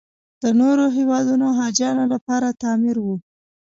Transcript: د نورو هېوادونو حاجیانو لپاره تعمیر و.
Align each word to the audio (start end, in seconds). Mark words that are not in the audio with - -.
د 0.43 0.45
نورو 0.59 0.85
هېوادونو 0.97 1.47
حاجیانو 1.59 2.03
لپاره 2.13 2.57
تعمیر 2.61 2.97
و. 3.01 3.07